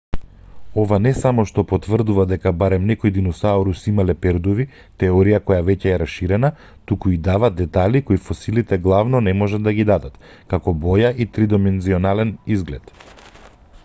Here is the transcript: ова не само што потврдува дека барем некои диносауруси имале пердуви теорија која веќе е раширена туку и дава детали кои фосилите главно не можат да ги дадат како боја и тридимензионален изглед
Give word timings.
ова 0.83 0.97
не 1.05 1.09
само 1.17 1.43
што 1.49 1.63
потврдува 1.71 2.23
дека 2.31 2.53
барем 2.61 2.87
некои 2.91 3.11
диносауруси 3.17 3.85
имале 3.91 4.15
пердуви 4.23 4.65
теорија 5.03 5.41
која 5.51 5.61
веќе 5.69 5.91
е 5.93 5.99
раширена 6.03 6.51
туку 6.93 7.13
и 7.17 7.21
дава 7.29 7.53
детали 7.61 8.03
кои 8.09 8.21
фосилите 8.31 8.83
главно 8.89 9.25
не 9.29 9.37
можат 9.45 9.67
да 9.71 9.75
ги 9.81 9.87
дадат 9.93 10.19
како 10.57 10.77
боја 10.89 11.13
и 11.21 11.29
тридимензионален 11.39 12.37
изглед 12.59 12.95